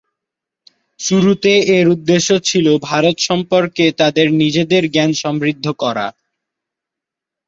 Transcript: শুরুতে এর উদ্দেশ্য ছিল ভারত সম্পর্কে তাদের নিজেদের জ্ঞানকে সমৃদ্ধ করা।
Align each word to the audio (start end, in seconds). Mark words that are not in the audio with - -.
শুরুতে 0.99 1.51
এর 1.75 1.85
উদ্দেশ্য 1.95 2.29
ছিল 2.43 2.65
ভারত 2.89 3.17
সম্পর্কে 3.29 3.85
তাদের 3.99 4.27
নিজেদের 4.41 4.83
জ্ঞানকে 4.93 5.21
সমৃদ্ধ 5.23 5.65
করা। 5.81 6.07